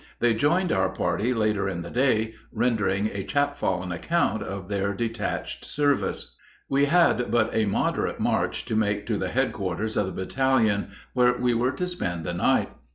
[0.17, 5.63] They joined our party later in the day, rendering a chapfallen account of their detached
[5.63, 6.35] service.
[6.67, 11.37] We had but a moderate march to make to the headquarters of the battalion, where
[11.37, 12.71] we were to spend the night.